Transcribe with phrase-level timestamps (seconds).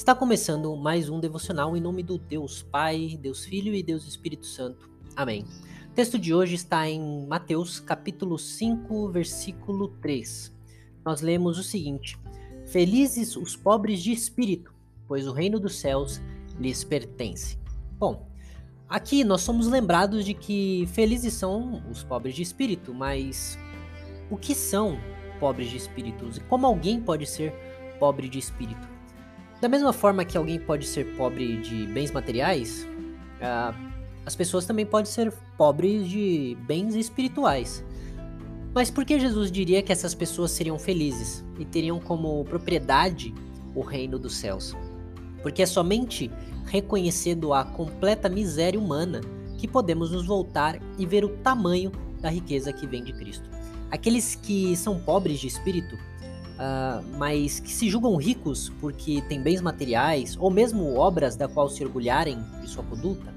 [0.00, 4.46] Está começando mais um devocional em nome do Deus Pai, Deus Filho e Deus Espírito
[4.46, 4.88] Santo.
[5.14, 5.44] Amém.
[5.90, 10.56] O texto de hoje está em Mateus, capítulo 5, versículo 3.
[11.04, 12.18] Nós lemos o seguinte:
[12.66, 14.72] Felizes os pobres de espírito,
[15.06, 16.18] pois o reino dos céus
[16.58, 17.58] lhes pertence.
[17.98, 18.26] Bom,
[18.88, 23.58] aqui nós somos lembrados de que felizes são os pobres de espírito, mas
[24.30, 24.98] o que são
[25.38, 27.52] pobres de espírito e como alguém pode ser
[27.98, 28.99] pobre de espírito?
[29.60, 32.88] Da mesma forma que alguém pode ser pobre de bens materiais,
[33.40, 33.74] uh,
[34.24, 37.84] as pessoas também podem ser pobres de bens espirituais.
[38.74, 43.34] Mas por que Jesus diria que essas pessoas seriam felizes e teriam como propriedade
[43.74, 44.74] o reino dos céus?
[45.42, 46.30] Porque é somente
[46.66, 49.20] reconhecendo a completa miséria humana
[49.58, 53.50] que podemos nos voltar e ver o tamanho da riqueza que vem de Cristo.
[53.90, 55.98] Aqueles que são pobres de espírito
[56.60, 61.68] uh, mas que se julgam ricos porque têm bens materiais ou mesmo obras da qual
[61.68, 63.34] se orgulharem de sua conduta,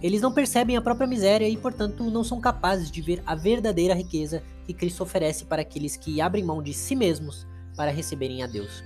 [0.00, 3.94] eles não percebem a própria miséria e, portanto, não são capazes de ver a verdadeira
[3.94, 8.46] riqueza que Cristo oferece para aqueles que abrem mão de si mesmos para receberem a
[8.46, 8.84] Deus.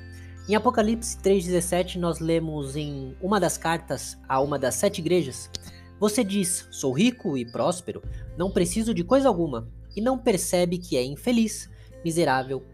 [0.48, 5.50] Em Apocalipse 3,17, nós lemos em uma das cartas a uma das sete igrejas:
[6.00, 8.02] Você diz, sou rico e próspero,
[8.36, 11.68] não preciso de coisa alguma, e não percebe que é infeliz,
[12.02, 12.64] miserável,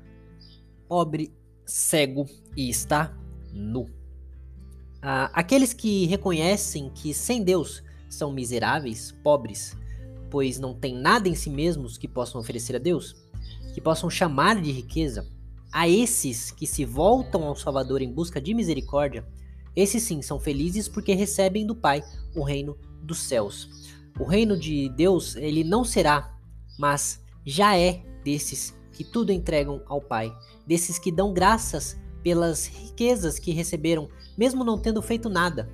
[0.89, 1.33] pobre,
[1.67, 3.17] cego e está
[3.53, 3.87] nu.
[5.01, 9.77] Ah, aqueles que reconhecem que sem Deus são miseráveis, pobres,
[10.31, 13.15] pois não têm nada em si mesmos que possam oferecer a Deus,
[13.75, 15.29] que possam chamar de riqueza,
[15.73, 19.27] a esses que se voltam ao Salvador em busca de misericórdia,
[19.77, 22.03] esses sim são felizes porque recebem do Pai
[22.35, 23.69] o reino dos céus.
[24.19, 26.37] O reino de Deus, ele não será,
[26.79, 33.39] mas já é desses que tudo entregam ao Pai, desses que dão graças pelas riquezas
[33.39, 35.71] que receberam, mesmo não tendo feito nada.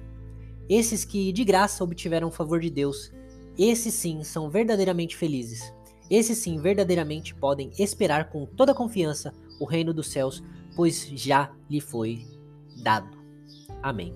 [0.69, 3.11] Esses que de graça obtiveram o favor de Deus,
[3.57, 5.73] esses sim são verdadeiramente felizes.
[6.11, 10.45] Esses sim verdadeiramente podem esperar com toda confiança o reino dos céus,
[10.77, 12.27] pois já lhe foi
[12.83, 13.17] dado.
[13.83, 14.15] Amém.